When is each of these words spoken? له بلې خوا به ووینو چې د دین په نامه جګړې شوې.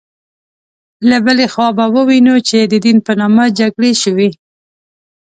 له 1.09 1.17
بلې 1.25 1.45
خوا 1.53 1.67
به 1.77 1.85
ووینو 1.95 2.35
چې 2.47 2.59
د 2.71 2.73
دین 2.85 2.97
په 3.05 3.11
نامه 3.19 3.45
جګړې 3.59 3.91
شوې. 4.03 4.29